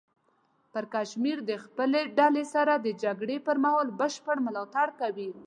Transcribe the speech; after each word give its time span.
پړکمشر 0.71 1.37
د 1.49 1.51
خپلې 1.63 2.01
ډلې 2.17 2.43
سره 2.53 2.73
د 2.77 2.87
جګړې 3.03 3.37
پر 3.45 3.55
مهال 3.63 3.87
بشپړ 3.99 4.37
ملاتړ 4.47 4.87
کوي. 5.01 5.29